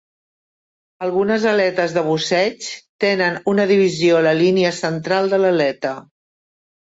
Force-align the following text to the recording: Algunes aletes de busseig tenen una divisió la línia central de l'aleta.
Algunes 1.07 1.43
aletes 1.49 1.93
de 1.97 2.03
busseig 2.07 2.69
tenen 3.05 3.37
una 3.53 3.67
divisió 3.73 4.21
la 4.29 4.33
línia 4.39 4.71
central 4.81 5.33
de 5.35 5.41
l'aleta. 5.45 5.93